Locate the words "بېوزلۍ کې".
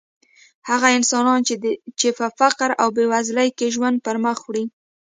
2.95-3.73